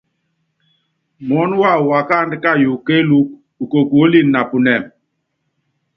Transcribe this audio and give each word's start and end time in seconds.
Muɔ́nɔ 1.27 1.55
wawɔ 1.61 1.83
wáakáandú 1.89 2.35
kayuukɔ 2.43 2.83
kéelúku, 2.85 3.33
ukuɔ́líni 3.83 4.29
napunɛ́m. 4.33 4.83